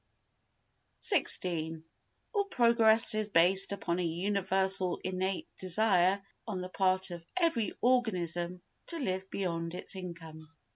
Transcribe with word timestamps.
xvi 1.03 1.83
All 2.33 2.45
progress 2.45 3.13
is 3.13 3.29
based 3.29 3.71
upon 3.71 3.99
a 3.99 4.03
universal 4.03 4.99
innate 5.03 5.47
desire 5.59 6.23
on 6.47 6.61
the 6.61 6.69
part 6.69 7.11
of 7.11 7.23
every 7.37 7.73
organism 7.81 8.63
to 8.87 8.97
live 8.97 9.29
beyond 9.29 9.75
its 9.75 9.95
income. 9.95 10.49